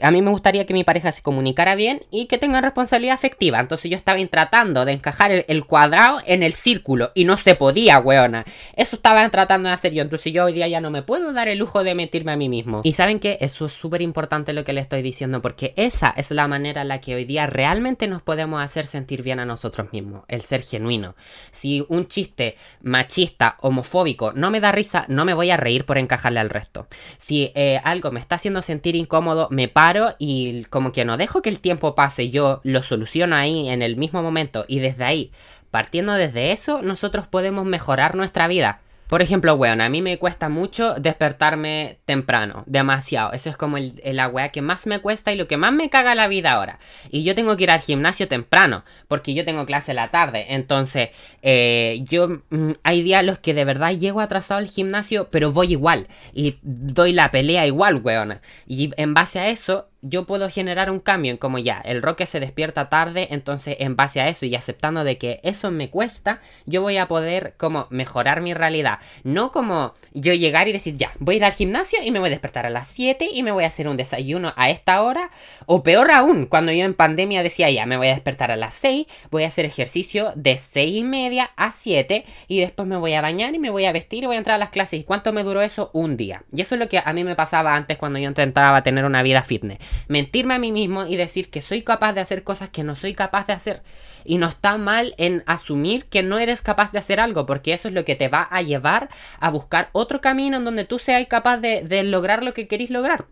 a 0.00 0.10
mí 0.10 0.22
me 0.22 0.30
gustaría 0.30 0.66
que 0.66 0.74
mi 0.74 0.84
pareja 0.84 1.12
se 1.12 1.22
comunicara 1.22 1.74
bien 1.74 2.02
y 2.10 2.26
que 2.26 2.38
tenga 2.38 2.60
responsabilidad 2.60 3.14
afectiva. 3.14 3.60
Entonces 3.60 3.90
yo 3.90 3.96
estaba 3.96 4.22
tratando 4.26 4.84
de 4.84 4.92
encajar 4.92 5.44
el, 5.46 5.64
cuadrado 5.64 6.20
en 6.26 6.42
el 6.42 6.52
círculo 6.52 7.10
y 7.14 7.24
no 7.24 7.36
se 7.36 7.54
podía, 7.54 7.98
weona. 7.98 8.44
Eso 8.76 8.96
estaba 8.96 9.28
tratando 9.30 9.68
de 9.68 9.74
hacer 9.74 9.92
yo. 9.92 10.02
Entonces 10.02 10.32
yo 10.32 10.44
hoy 10.44 10.52
día 10.52 10.68
ya 10.68 10.80
no 10.80 10.90
me 10.90 11.02
puedo 11.02 11.32
dar 11.32 11.48
el 11.48 11.58
lujo 11.58 11.84
de 11.84 11.94
mentirme 11.94 12.32
a 12.32 12.36
mí 12.36 12.48
mismo. 12.48 12.80
Y 12.84 12.92
saben 12.92 13.18
que 13.18 13.38
eso 13.40 13.66
es 13.66 13.72
súper 13.72 14.02
importante 14.02 14.52
lo 14.52 14.64
que 14.64 14.72
le 14.72 14.80
estoy 14.80 15.02
diciendo 15.02 15.42
porque 15.42 15.74
esa 15.76 16.12
es 16.16 16.30
la 16.30 16.48
manera 16.48 16.82
en 16.82 16.88
la 16.88 17.00
que 17.00 17.14
hoy 17.14 17.24
día 17.24 17.46
realmente 17.46 18.06
nos 18.06 18.22
podemos 18.22 18.62
hacer 18.62 18.86
sentir 18.86 19.22
bien 19.22 19.40
a 19.40 19.44
nosotros 19.44 19.92
mismos. 19.92 20.24
El 20.28 20.42
ser 20.42 20.62
genuino. 20.62 21.14
Si 21.50 21.84
un 21.88 22.06
chiste 22.08 22.56
machista, 22.82 23.56
homofóbico 23.60 24.32
no 24.34 24.50
me 24.50 24.60
da 24.60 24.72
risa, 24.72 25.04
no 25.08 25.24
me 25.24 25.34
voy 25.34 25.50
a 25.50 25.56
reír 25.56 25.84
por 25.84 25.98
encajarle 25.98 26.40
al 26.40 26.50
resto. 26.50 26.86
Si 27.18 27.52
eh, 27.54 27.80
algo 27.84 28.10
me 28.10 28.20
está 28.20 28.36
haciendo 28.36 28.62
sentir 28.62 28.96
incómodo, 28.96 29.48
me 29.50 29.61
me 29.62 29.68
paro 29.68 30.14
y 30.18 30.64
como 30.64 30.92
que 30.92 31.04
no 31.04 31.16
dejo 31.16 31.40
que 31.40 31.48
el 31.48 31.60
tiempo 31.60 31.94
pase, 31.94 32.30
yo 32.30 32.60
lo 32.64 32.82
soluciono 32.82 33.36
ahí 33.36 33.68
en 33.68 33.82
el 33.82 33.96
mismo 33.96 34.22
momento 34.22 34.64
y 34.66 34.80
desde 34.80 35.04
ahí, 35.04 35.30
partiendo 35.70 36.14
desde 36.14 36.52
eso, 36.52 36.82
nosotros 36.82 37.28
podemos 37.28 37.64
mejorar 37.64 38.14
nuestra 38.16 38.48
vida. 38.48 38.80
Por 39.12 39.20
ejemplo, 39.20 39.56
weón, 39.56 39.82
a 39.82 39.90
mí 39.90 40.00
me 40.00 40.16
cuesta 40.16 40.48
mucho 40.48 40.94
despertarme 40.94 41.98
temprano, 42.06 42.64
demasiado. 42.66 43.34
Eso 43.34 43.50
es 43.50 43.58
como 43.58 43.76
el, 43.76 43.92
la 44.04 44.26
weá 44.26 44.48
que 44.48 44.62
más 44.62 44.86
me 44.86 45.00
cuesta 45.00 45.30
y 45.30 45.36
lo 45.36 45.46
que 45.46 45.58
más 45.58 45.70
me 45.70 45.90
caga 45.90 46.14
la 46.14 46.28
vida 46.28 46.52
ahora. 46.52 46.78
Y 47.10 47.22
yo 47.22 47.34
tengo 47.34 47.54
que 47.58 47.64
ir 47.64 47.70
al 47.70 47.80
gimnasio 47.80 48.26
temprano, 48.26 48.84
porque 49.08 49.34
yo 49.34 49.44
tengo 49.44 49.66
clase 49.66 49.92
la 49.92 50.10
tarde. 50.10 50.54
Entonces, 50.54 51.10
eh, 51.42 52.02
yo 52.08 52.40
mm, 52.48 52.70
hay 52.84 53.02
días 53.02 53.22
los 53.22 53.38
que 53.38 53.52
de 53.52 53.66
verdad 53.66 53.92
llego 53.92 54.22
atrasado 54.22 54.60
al 54.60 54.66
gimnasio, 54.66 55.28
pero 55.30 55.52
voy 55.52 55.72
igual. 55.72 56.06
Y 56.32 56.56
doy 56.62 57.12
la 57.12 57.30
pelea 57.30 57.66
igual, 57.66 57.96
weón. 57.96 58.40
Y 58.66 58.92
en 58.96 59.12
base 59.12 59.40
a 59.40 59.48
eso, 59.48 59.90
yo 60.02 60.26
puedo 60.26 60.50
generar 60.50 60.90
un 60.90 60.98
cambio 60.98 61.30
en 61.30 61.36
como 61.38 61.58
ya, 61.58 61.80
el 61.84 62.02
Roque 62.02 62.26
se 62.26 62.40
despierta 62.40 62.88
tarde, 62.88 63.28
entonces 63.30 63.76
en 63.78 63.94
base 63.94 64.20
a 64.20 64.26
eso 64.26 64.44
y 64.46 64.54
aceptando 64.56 65.04
de 65.04 65.16
que 65.16 65.40
eso 65.44 65.70
me 65.70 65.90
cuesta, 65.90 66.40
yo 66.66 66.82
voy 66.82 66.96
a 66.96 67.06
poder 67.06 67.54
como 67.56 67.86
mejorar 67.90 68.40
mi 68.40 68.52
realidad. 68.52 68.98
No 69.22 69.52
como 69.52 69.94
yo 70.12 70.34
llegar 70.34 70.66
y 70.66 70.72
decir, 70.72 70.96
ya, 70.96 71.12
voy 71.20 71.36
a 71.36 71.38
ir 71.38 71.44
al 71.44 71.52
gimnasio 71.52 72.00
y 72.02 72.10
me 72.10 72.18
voy 72.18 72.26
a 72.28 72.30
despertar 72.30 72.66
a 72.66 72.70
las 72.70 72.88
7 72.88 73.28
y 73.32 73.44
me 73.44 73.52
voy 73.52 73.62
a 73.62 73.68
hacer 73.68 73.86
un 73.86 73.96
desayuno 73.96 74.52
a 74.56 74.70
esta 74.70 75.02
hora. 75.02 75.30
O 75.66 75.84
peor 75.84 76.10
aún, 76.10 76.46
cuando 76.46 76.72
yo 76.72 76.84
en 76.84 76.94
pandemia 76.94 77.44
decía, 77.44 77.70
ya, 77.70 77.86
me 77.86 77.96
voy 77.96 78.08
a 78.08 78.14
despertar 78.14 78.50
a 78.50 78.56
las 78.56 78.74
6, 78.74 79.06
voy 79.30 79.44
a 79.44 79.46
hacer 79.46 79.66
ejercicio 79.66 80.32
de 80.34 80.56
6 80.56 80.92
y 80.92 81.04
media 81.04 81.50
a 81.56 81.70
7 81.70 82.24
y 82.48 82.60
después 82.60 82.88
me 82.88 82.96
voy 82.96 83.14
a 83.14 83.20
bañar 83.20 83.54
y 83.54 83.60
me 83.60 83.70
voy 83.70 83.84
a 83.84 83.92
vestir 83.92 84.24
y 84.24 84.26
voy 84.26 84.34
a 84.34 84.38
entrar 84.38 84.56
a 84.56 84.58
las 84.58 84.70
clases. 84.70 84.98
¿Y 84.98 85.04
cuánto 85.04 85.32
me 85.32 85.44
duró 85.44 85.62
eso? 85.62 85.90
Un 85.92 86.16
día. 86.16 86.42
Y 86.52 86.60
eso 86.60 86.74
es 86.74 86.80
lo 86.80 86.88
que 86.88 87.00
a 87.04 87.12
mí 87.12 87.22
me 87.22 87.36
pasaba 87.36 87.76
antes 87.76 87.98
cuando 87.98 88.18
yo 88.18 88.28
intentaba 88.28 88.82
tener 88.82 89.04
una 89.04 89.22
vida 89.22 89.44
fitness 89.44 89.78
mentirme 90.08 90.54
a 90.54 90.58
mí 90.58 90.72
mismo 90.72 91.06
y 91.06 91.16
decir 91.16 91.50
que 91.50 91.62
soy 91.62 91.82
capaz 91.82 92.12
de 92.12 92.20
hacer 92.20 92.44
cosas 92.44 92.70
que 92.70 92.84
no 92.84 92.96
soy 92.96 93.14
capaz 93.14 93.46
de 93.46 93.52
hacer. 93.52 93.82
Y 94.24 94.38
no 94.38 94.46
está 94.46 94.78
mal 94.78 95.14
en 95.18 95.42
asumir 95.46 96.04
que 96.06 96.22
no 96.22 96.38
eres 96.38 96.62
capaz 96.62 96.92
de 96.92 96.98
hacer 96.98 97.20
algo, 97.20 97.46
porque 97.46 97.72
eso 97.72 97.88
es 97.88 97.94
lo 97.94 98.04
que 98.04 98.14
te 98.14 98.28
va 98.28 98.42
a 98.42 98.62
llevar 98.62 99.08
a 99.40 99.50
buscar 99.50 99.90
otro 99.92 100.20
camino 100.20 100.56
en 100.58 100.64
donde 100.64 100.84
tú 100.84 100.98
seas 100.98 101.26
capaz 101.26 101.58
de, 101.58 102.02
lograr 102.04 102.42
lo 102.42 102.54
que 102.54 102.68
queréis 102.68 102.90
lograr. 102.90 103.26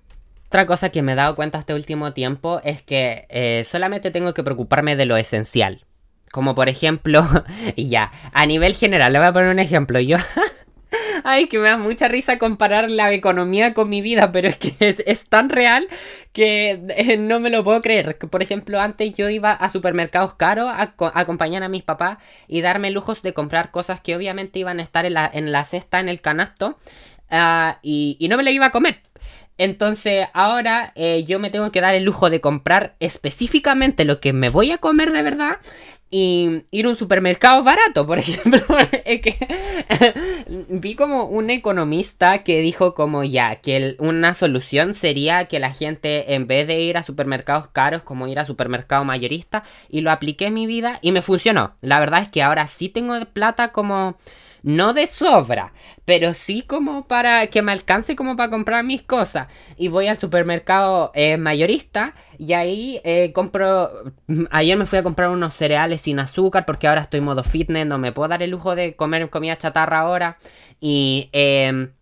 Otra 0.47 0.67
cosa 0.67 0.91
que 0.91 1.03
me 1.03 1.13
he 1.13 1.15
dado 1.15 1.37
cuenta 1.37 1.61
este 1.61 1.75
último 1.75 2.13
tiempo 2.13 2.61
es 2.65 2.83
que 2.83 3.27
eh, 3.29 3.63
solamente 3.65 4.11
tengo 4.11 4.35
que 4.35 4.43
preocuparme 4.43 4.97
de 4.97 5.07
lo 5.07 5.17
esencial. 5.17 5.85
Como 6.33 6.55
por 6.55 6.69
ejemplo, 6.69 7.23
y 7.77 7.89
ya, 7.89 8.13
a 8.33 8.47
nivel 8.47 8.75
general, 8.75 9.13
le 9.13 9.19
voy 9.19 9.29
a 9.29 9.33
poner 9.33 9.51
un 9.51 9.59
ejemplo. 9.59 10.01
Yo 10.01 10.17
Ay, 11.25 11.47
que 11.47 11.59
me 11.59 11.69
da 11.69 11.77
mucha 11.77 12.09
risa 12.09 12.39
comparar 12.39 12.91
la 12.91 13.13
economía 13.13 13.75
con 13.75 13.89
mi 13.89 14.01
vida, 14.01 14.33
pero 14.33 14.49
es 14.49 14.57
que 14.57 14.75
es, 14.81 15.27
tan 15.27 15.49
real 15.49 15.89
que 16.33 16.81
eh, 16.97 17.17
no 17.17 17.41
me 17.41 17.51
lo 17.51 17.65
puedo 17.65 17.83
creer. 17.83 18.17
Por 18.19 18.43
ejemplo, 18.43 18.81
antes 18.81 19.15
yo 19.15 19.29
iba 19.29 19.53
a 19.53 19.71
supermercados 19.71 20.35
caros 20.35 20.71
a, 20.71 20.95
acompañar 21.15 21.63
a 21.63 21.69
mis 21.69 21.83
papás 21.83 22.19
y 22.49 22.61
darme 22.63 22.91
lujos 22.91 23.23
de 23.23 23.35
comprar 23.35 23.71
cosas 23.71 24.01
que 24.01 24.17
obviamente 24.17 24.59
iban 24.59 24.81
a 24.81 24.83
estar 24.83 25.07
en 25.07 25.15
la, 25.15 25.31
en 25.33 25.53
la 25.53 25.65
cesta, 25.65 26.01
en 26.01 26.09
el 26.09 26.21
canasto, 26.21 26.79
ah, 27.31 27.79
y, 27.83 28.17
y 28.19 28.29
no 28.29 28.37
me 28.37 28.43
lo 28.43 28.51
iba 28.51 28.67
a 28.67 28.71
comer. 28.71 29.10
Entonces 29.61 30.27
ahora 30.33 30.91
eh, 30.95 31.25
yo 31.29 31.39
me 31.39 31.51
tengo 31.51 31.71
que 31.71 31.83
dar 31.83 31.95
el 31.95 32.05
lujo 32.05 32.31
de 32.31 32.41
comprar 32.41 32.97
específicamente 32.99 34.07
lo 34.07 34.19
que 34.19 34.33
me 34.33 34.49
voy 34.49 34.71
a 34.71 34.79
comer 34.79 35.13
de 35.13 35.21
verdad 35.21 35.59
y 36.11 36.63
ir 36.71 36.87
a 36.87 36.89
un 36.89 36.97
supermercado 36.97 37.63
barato, 37.63 38.07
por 38.07 38.19
ejemplo. 38.21 38.63
es 39.05 39.21
que 39.21 39.37
vi 40.71 40.95
como 40.95 41.25
un 41.25 41.51
economista 41.51 42.43
que 42.43 42.63
dijo 42.63 42.95
como 42.95 43.23
ya, 43.23 43.57
que 43.57 43.97
una 43.99 44.33
solución 44.33 44.95
sería 44.95 45.45
que 45.45 45.59
la 45.59 45.75
gente 45.75 46.33
en 46.33 46.47
vez 46.47 46.67
de 46.67 46.81
ir 46.81 46.97
a 46.97 47.03
supermercados 47.03 47.69
caros 47.69 48.03
como 48.03 48.29
ir 48.29 48.39
a 48.39 48.47
supermercado 48.47 49.05
mayorista 49.05 49.63
y 49.91 50.01
lo 50.01 50.11
apliqué 50.11 50.47
en 50.47 50.55
mi 50.55 50.67
vida 50.67 50.99
y 51.03 51.13
me 51.13 51.21
funcionó. 51.21 51.75
La 51.83 52.01
verdad 52.01 52.23
es 52.23 52.29
que 52.31 52.43
ahora 52.43 52.67
sí 52.67 52.89
tengo 52.89 53.15
plata 53.27 53.73
como 53.73 54.17
no 54.63 54.95
de 54.95 55.07
sobra, 55.07 55.73
pero 56.05 56.35
sí 56.35 56.63
como 56.63 57.07
para 57.07 57.47
que 57.49 57.63
me 57.63 57.73
alcance 57.73 58.17
como 58.17 58.37
para 58.37 58.51
comprar 58.51 58.85
mis 58.85 59.03
cosas. 59.03 59.49
Y 59.77 59.89
voy 59.89 60.09
al 60.09 60.19
supermercado 60.19 61.13
eh, 61.15 61.37
mayorista 61.37 62.15
y 62.39 62.53
ahí 62.53 63.01
eh, 63.05 63.33
compro... 63.33 63.91
Ayer 64.51 64.77
me 64.77 64.87
fui 64.87 64.99
a 64.99 65.03
comprar 65.03 65.31
unos 65.31 65.55
cereales 65.55 66.03
sin 66.03 66.19
azúcar 66.19 66.67
porque 66.67 66.89
ahora 66.89 67.03
estoy 67.03 67.21
modo 67.21 67.43
fitness, 67.43 67.87
no 67.87 67.99
me 67.99 68.13
puedo 68.13 68.29
dar 68.29 68.43
el 68.43 68.51
lujo 68.51 68.75
de 68.75 68.95
comer 68.97 69.29
comida 69.31 69.57
chatarra 69.57 70.01
ahora. 70.01 70.39
Y... 70.81 71.29
Em, 71.33 71.93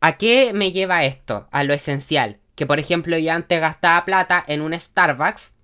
¿A 0.00 0.12
qué 0.12 0.52
me 0.54 0.70
lleva 0.70 1.04
esto? 1.04 1.48
A 1.50 1.64
lo 1.64 1.74
esencial. 1.74 2.38
Que 2.54 2.66
por 2.66 2.78
ejemplo 2.78 3.18
yo 3.18 3.32
antes 3.32 3.60
gastaba 3.60 4.04
plata 4.04 4.44
en 4.46 4.60
un 4.60 4.78
Starbucks 4.78 5.57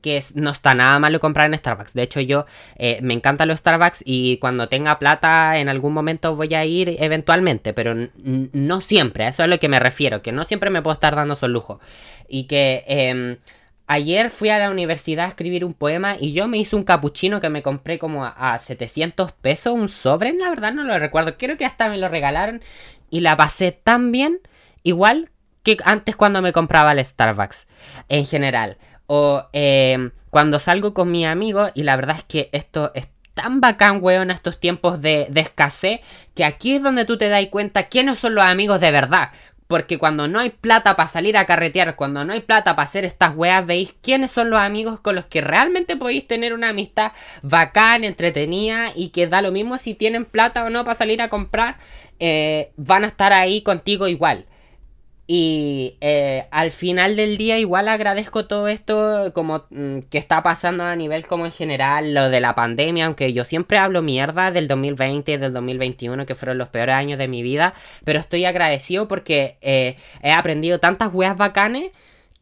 que 0.00 0.22
no 0.34 0.50
está 0.50 0.74
nada 0.74 0.98
malo 0.98 1.20
comprar 1.20 1.46
en 1.46 1.58
Starbucks. 1.58 1.94
De 1.94 2.02
hecho, 2.02 2.20
yo 2.20 2.46
eh, 2.76 2.98
me 3.02 3.14
encantan 3.14 3.48
los 3.48 3.60
Starbucks 3.60 4.02
y 4.04 4.38
cuando 4.38 4.68
tenga 4.68 4.98
plata 4.98 5.58
en 5.58 5.68
algún 5.68 5.92
momento 5.92 6.34
voy 6.34 6.54
a 6.54 6.64
ir 6.64 6.96
eventualmente, 6.98 7.72
pero 7.72 7.94
no 8.22 8.80
siempre, 8.80 9.24
a 9.24 9.28
eso 9.28 9.42
es 9.42 9.44
a 9.44 9.46
lo 9.48 9.58
que 9.58 9.68
me 9.68 9.78
refiero, 9.78 10.22
que 10.22 10.32
no 10.32 10.44
siempre 10.44 10.70
me 10.70 10.82
puedo 10.82 10.94
estar 10.94 11.14
dando 11.16 11.34
esos 11.34 11.48
lujo. 11.48 11.80
Y 12.28 12.44
que 12.44 12.84
em, 12.86 13.36
ayer 13.86 14.30
fui 14.30 14.50
a 14.50 14.58
la 14.58 14.70
universidad 14.70 15.26
a 15.26 15.28
escribir 15.28 15.64
un 15.64 15.74
poema 15.74 16.16
y 16.18 16.32
yo 16.32 16.48
me 16.48 16.58
hice 16.58 16.76
un 16.76 16.84
capuchino 16.84 17.40
que 17.40 17.50
me 17.50 17.62
compré 17.62 17.98
como 17.98 18.24
a, 18.24 18.30
a 18.30 18.58
700 18.58 19.32
pesos, 19.32 19.74
un 19.74 19.88
sobre, 19.88 20.32
la 20.32 20.48
verdad 20.48 20.72
no 20.72 20.84
lo 20.84 20.98
recuerdo, 20.98 21.36
creo 21.36 21.56
que 21.56 21.64
hasta 21.64 21.88
me 21.88 21.98
lo 21.98 22.08
regalaron 22.08 22.62
y 23.10 23.20
la 23.20 23.36
pasé 23.36 23.72
tan 23.72 24.12
bien, 24.12 24.40
igual 24.82 25.30
que 25.62 25.76
antes 25.84 26.16
cuando 26.16 26.42
me 26.42 26.52
compraba 26.52 26.92
el 26.92 27.04
Starbucks, 27.04 27.66
en 28.08 28.24
general. 28.24 28.78
O 29.12 29.48
eh, 29.52 30.10
cuando 30.30 30.60
salgo 30.60 30.94
con 30.94 31.10
mi 31.10 31.26
amigo, 31.26 31.70
y 31.74 31.82
la 31.82 31.96
verdad 31.96 32.18
es 32.18 32.22
que 32.22 32.48
esto 32.52 32.92
es 32.94 33.08
tan 33.34 33.60
bacán, 33.60 33.98
weón, 34.00 34.30
estos 34.30 34.60
tiempos 34.60 35.02
de, 35.02 35.28
escasez, 35.34 35.98
que 36.36 36.44
aquí 36.44 36.76
es 36.76 36.82
donde 36.84 37.04
tú 37.04 37.18
te 37.18 37.28
das 37.28 37.44
cuenta 37.46 37.88
quiénes 37.88 38.20
son 38.20 38.36
los 38.36 38.44
amigos 38.44 38.80
de 38.80 38.92
verdad. 38.92 39.32
Porque 39.66 39.98
cuando 39.98 40.28
no 40.28 40.38
hay 40.38 40.50
plata 40.50 40.94
para 40.94 41.08
salir 41.08 41.36
a 41.36 41.44
carretear, 41.44 41.96
cuando 41.96 42.24
no 42.24 42.34
hay 42.34 42.40
plata 42.40 42.76
para 42.76 42.84
hacer 42.84 43.04
estas 43.04 43.34
weas, 43.34 43.66
veis 43.66 43.96
quiénes 44.00 44.30
son 44.30 44.48
los 44.48 44.60
amigos 44.60 45.00
con 45.00 45.16
los 45.16 45.26
que 45.26 45.40
realmente 45.40 45.96
podéis 45.96 46.28
tener 46.28 46.54
una 46.54 46.68
amistad 46.68 47.10
bacán, 47.42 48.04
entretenida 48.04 48.92
y 48.94 49.08
que 49.08 49.26
da 49.26 49.42
lo 49.42 49.50
mismo 49.50 49.76
si 49.78 49.96
tienen 49.96 50.24
plata 50.24 50.64
o 50.64 50.70
no 50.70 50.84
para 50.84 50.94
salir 50.94 51.20
a 51.20 51.28
comprar, 51.28 51.78
eh, 52.20 52.70
van 52.76 53.02
a 53.02 53.08
estar 53.08 53.32
ahí 53.32 53.62
contigo 53.62 54.06
igual. 54.06 54.46
Y 55.32 55.96
eh, 56.00 56.48
al 56.50 56.72
final 56.72 57.14
del 57.14 57.36
día 57.36 57.56
igual 57.56 57.86
agradezco 57.86 58.46
todo 58.46 58.66
esto 58.66 59.30
como 59.32 59.64
mm, 59.70 60.00
que 60.10 60.18
está 60.18 60.42
pasando 60.42 60.82
a 60.82 60.96
nivel 60.96 61.24
como 61.24 61.46
en 61.46 61.52
general, 61.52 62.14
lo 62.14 62.30
de 62.30 62.40
la 62.40 62.56
pandemia, 62.56 63.06
aunque 63.06 63.32
yo 63.32 63.44
siempre 63.44 63.78
hablo 63.78 64.02
mierda 64.02 64.50
del 64.50 64.66
2020 64.66 65.30
y 65.30 65.36
del 65.36 65.52
2021, 65.52 66.26
que 66.26 66.34
fueron 66.34 66.58
los 66.58 66.66
peores 66.66 66.96
años 66.96 67.16
de 67.16 67.28
mi 67.28 67.44
vida, 67.44 67.74
pero 68.02 68.18
estoy 68.18 68.44
agradecido 68.44 69.06
porque 69.06 69.56
eh, 69.60 69.94
he 70.20 70.32
aprendido 70.32 70.80
tantas 70.80 71.14
weas 71.14 71.36
bacanes 71.36 71.92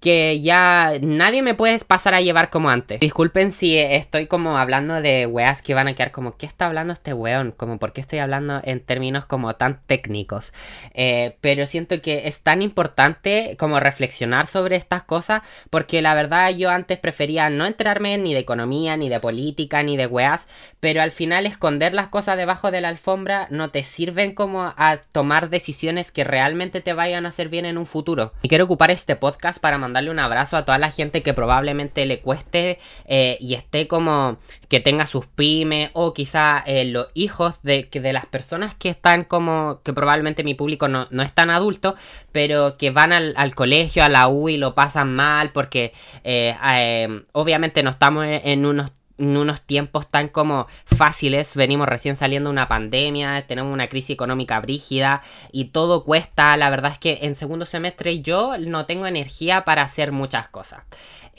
que 0.01 0.41
ya 0.41 0.93
nadie 1.01 1.43
me 1.43 1.55
puede 1.55 1.79
pasar 1.81 2.15
a 2.15 2.21
llevar 2.21 2.51
como 2.51 2.71
antes. 2.71 3.01
Disculpen 3.01 3.51
si 3.51 3.77
estoy 3.79 4.27
como 4.27 4.57
hablando 4.57 5.01
de 5.01 5.27
weas 5.27 5.63
que 5.63 5.75
van 5.75 5.89
a 5.89 5.95
quedar 5.95 6.13
como, 6.13 6.37
¿qué 6.37 6.47
está 6.47 6.67
hablando 6.67 6.93
este 6.93 7.13
weón? 7.13 7.53
Como, 7.53 7.79
¿por 7.79 7.93
qué 7.93 8.01
estoy 8.01 8.21
hablando 8.21 8.61
en 8.63 8.81
términos 8.81 9.27
como 9.27 9.55
tan 9.57 9.81
técnicos? 9.87 10.53
Eh, 10.95 11.37
pero 11.41 11.67
siento 11.67 12.01
que 12.01 12.29
es 12.29 12.43
tan 12.43 12.63
importante 12.63 13.57
como 13.59 13.81
reflexionar 13.81 14.47
sobre 14.47 14.77
estas 14.77 15.03
cosas 15.03 15.43
porque 15.71 16.01
la 16.03 16.15
verdad 16.15 16.51
yo 16.51 16.71
antes 16.71 16.99
prefería 16.99 17.51
no 17.51 17.67
enterarme 17.67 18.19
ni 18.19 18.35
de 18.35 18.41
economía, 18.41 18.97
ni 18.97 19.09
de 19.09 19.21
política, 19.21 19.83
ni 19.83 19.97
de 19.97 20.07
weas, 20.07 20.49
pero 20.81 21.03
al 21.03 21.11
final 21.11 21.47
esconder 21.47 21.95
las 21.95 22.09
cosas 22.09 22.37
debajo 22.37 22.71
de 22.71 22.81
la 22.81 22.89
alfombra 22.89 23.49
no 23.51 23.71
te 23.71 23.83
sirven 23.83 24.35
como 24.35 24.75
a 24.77 24.99
tomar 25.13 25.49
decisiones 25.49 26.13
que 26.13 26.25
realmente 26.25 26.81
te 26.81 26.93
vayan 26.93 27.27
a 27.27 27.31
hacer 27.31 27.49
bien 27.49 27.67
en 27.67 27.79
un 27.79 27.87
futuro. 27.87 28.33
Y 28.43 28.49
quiero 28.49 28.65
ocupar 28.65 28.91
este 28.91 29.17
podcast 29.17 29.61
para 29.61 29.79
darle 29.93 30.11
un 30.11 30.19
abrazo 30.19 30.57
a 30.57 30.65
toda 30.65 30.79
la 30.79 30.91
gente 30.91 31.23
que 31.23 31.35
probablemente 31.35 32.07
le 32.07 32.21
cueste 32.21 32.79
eh, 33.07 33.37
y 33.41 33.55
esté 33.55 33.89
como 33.89 34.39
que 34.69 34.81
tenga 34.81 35.07
sus 35.07 35.27
pymes 35.27 35.91
o 35.95 36.15
quizá 36.15 36.63
eh, 36.67 36.85
los 36.85 37.09
hijos 37.15 37.63
de, 37.63 37.89
de 37.91 38.13
las 38.13 38.27
personas 38.27 38.75
que 38.75 38.89
están 38.89 39.25
como 39.25 39.81
que 39.83 39.93
probablemente 39.93 40.45
mi 40.45 40.55
público 40.55 40.89
no, 40.89 41.09
no 41.11 41.23
es 41.23 41.33
tan 41.33 41.51
adulto, 41.51 41.95
pero 42.33 42.77
que 42.77 42.91
van 42.91 43.13
al, 43.13 43.55
colegio, 43.55 44.05
a 44.05 44.09
la 44.09 44.29
U 44.29 44.49
y 44.49 44.57
lo 44.57 44.75
pasan 44.75 45.15
mal 45.15 45.53
porque 45.53 45.93
eh, 46.25 47.25
obviamente 47.33 47.83
no 47.83 47.91
estamos 47.91 48.27
en 48.29 48.67
unos 48.67 48.91
unos 49.19 49.63
tiempos 49.63 50.11
tan 50.11 50.29
como 50.29 50.67
fáciles, 50.85 51.55
venimos 51.55 51.89
recién 51.89 52.17
saliendo 52.17 52.49
de 52.49 52.53
una 52.53 52.69
pandemia, 52.69 53.47
tenemos 53.47 53.73
una 53.73 53.89
crisis 53.89 54.11
económica 54.11 54.61
brígida 54.61 55.23
y 55.53 55.67
todo 55.67 56.05
cuesta, 56.05 56.57
la 56.57 56.71
verdad 56.71 56.93
es 56.93 56.99
que 56.99 57.19
en 57.23 57.35
segundo 57.35 57.67
semestre 57.67 58.21
yo 58.21 58.57
no 58.59 58.87
tengo 58.87 59.07
energía 59.07 59.65
para 59.65 59.83
hacer 59.83 60.13
muchas 60.13 60.49
cosas. 60.49 60.83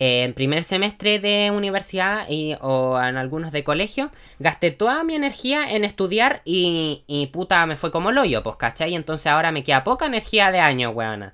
En 0.01 0.33
primer 0.33 0.63
semestre 0.63 1.19
de 1.19 1.51
universidad 1.51 2.25
y, 2.29 2.55
o 2.61 2.97
en 3.01 3.17
algunos 3.17 3.51
de 3.51 3.65
colegio, 3.65 4.11
gasté 4.39 4.71
toda 4.71 5.03
mi 5.03 5.15
energía 5.15 5.71
en 5.71 5.83
estudiar 5.83 6.41
y, 6.45 7.03
y 7.05 7.27
puta 7.27 7.65
me 7.65 7.75
fue 7.75 7.91
como 7.91 8.09
el 8.09 8.17
hoyo, 8.17 8.41
pues, 8.41 8.55
¿cachai? 8.55 8.95
Entonces 8.95 9.27
ahora 9.27 9.51
me 9.51 9.63
queda 9.63 9.83
poca 9.83 10.05
energía 10.05 10.51
de 10.51 10.59
año, 10.59 10.91
weona 10.91 11.33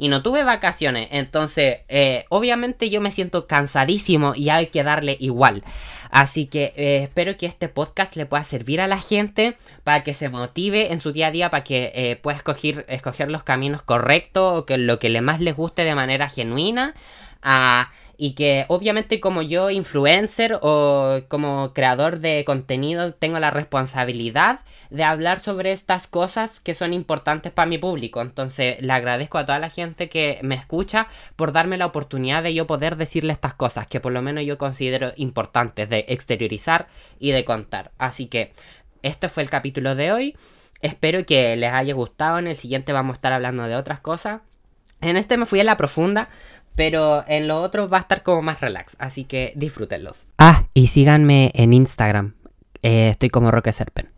y 0.00 0.08
no 0.08 0.22
tuve 0.22 0.42
vacaciones. 0.42 1.08
Entonces, 1.12 1.80
eh, 1.88 2.24
obviamente 2.30 2.88
yo 2.88 3.02
me 3.02 3.12
siento 3.12 3.46
cansadísimo 3.46 4.34
y 4.34 4.48
hay 4.48 4.68
que 4.68 4.82
darle 4.82 5.16
igual. 5.20 5.62
Así 6.10 6.46
que 6.46 6.72
eh, 6.74 7.02
espero 7.04 7.36
que 7.36 7.44
este 7.44 7.68
podcast 7.68 8.16
le 8.16 8.24
pueda 8.24 8.42
servir 8.42 8.80
a 8.80 8.88
la 8.88 8.98
gente 8.98 9.56
para 9.84 10.02
que 10.02 10.14
se 10.14 10.30
motive 10.30 10.90
en 10.92 11.00
su 11.00 11.12
día 11.12 11.28
a 11.28 11.30
día, 11.30 11.50
para 11.50 11.64
que 11.64 11.92
eh, 11.94 12.16
pueda 12.16 12.38
escoger, 12.38 12.86
escoger 12.88 13.30
los 13.30 13.44
caminos 13.44 13.82
correctos 13.82 14.58
o 14.58 14.66
que 14.66 14.78
lo 14.78 14.98
que 14.98 15.10
le 15.10 15.20
más 15.20 15.38
les 15.40 15.54
guste 15.54 15.84
de 15.84 15.94
manera 15.94 16.30
genuina. 16.30 16.94
Ah, 17.42 17.90
y 18.22 18.32
que 18.32 18.66
obviamente 18.68 19.18
como 19.18 19.40
yo 19.40 19.70
influencer 19.70 20.58
o 20.60 21.20
como 21.28 21.72
creador 21.72 22.18
de 22.18 22.44
contenido 22.44 23.14
tengo 23.14 23.38
la 23.38 23.50
responsabilidad 23.50 24.60
de 24.90 25.04
hablar 25.04 25.40
sobre 25.40 25.72
estas 25.72 26.06
cosas 26.06 26.60
que 26.60 26.74
son 26.74 26.92
importantes 26.92 27.50
para 27.50 27.64
mi 27.64 27.78
público. 27.78 28.20
Entonces 28.20 28.78
le 28.82 28.92
agradezco 28.92 29.38
a 29.38 29.46
toda 29.46 29.58
la 29.58 29.70
gente 29.70 30.10
que 30.10 30.38
me 30.42 30.54
escucha 30.54 31.06
por 31.34 31.52
darme 31.52 31.78
la 31.78 31.86
oportunidad 31.86 32.42
de 32.42 32.52
yo 32.52 32.66
poder 32.66 32.96
decirle 32.96 33.32
estas 33.32 33.54
cosas 33.54 33.86
que 33.86 34.00
por 34.00 34.12
lo 34.12 34.20
menos 34.20 34.44
yo 34.44 34.58
considero 34.58 35.12
importantes 35.16 35.88
de 35.88 36.04
exteriorizar 36.06 36.88
y 37.18 37.30
de 37.30 37.46
contar. 37.46 37.90
Así 37.96 38.26
que 38.26 38.52
este 39.00 39.30
fue 39.30 39.44
el 39.44 39.48
capítulo 39.48 39.94
de 39.94 40.12
hoy. 40.12 40.36
Espero 40.82 41.24
que 41.24 41.56
les 41.56 41.72
haya 41.72 41.94
gustado. 41.94 42.38
En 42.38 42.48
el 42.48 42.56
siguiente 42.56 42.92
vamos 42.92 43.14
a 43.14 43.16
estar 43.16 43.32
hablando 43.32 43.62
de 43.62 43.76
otras 43.76 44.00
cosas. 44.00 44.42
En 45.00 45.16
este 45.16 45.38
me 45.38 45.46
fui 45.46 45.60
a 45.60 45.64
la 45.64 45.78
profunda 45.78 46.28
pero 46.80 47.24
en 47.28 47.46
los 47.46 47.58
otros 47.58 47.92
va 47.92 47.98
a 47.98 48.00
estar 48.00 48.22
como 48.22 48.40
más 48.40 48.62
relax, 48.62 48.96
así 48.98 49.24
que 49.24 49.52
disfrútenlos. 49.54 50.24
Ah, 50.38 50.64
y 50.72 50.86
síganme 50.86 51.50
en 51.52 51.74
Instagram. 51.74 52.32
Eh, 52.82 53.10
estoy 53.10 53.28
como 53.28 53.50
Roque 53.50 53.70
Serpen. 53.70 54.08